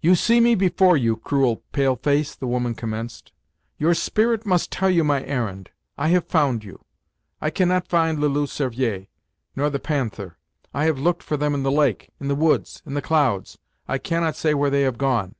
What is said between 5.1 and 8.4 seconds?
errand. I have found you; I cannot find le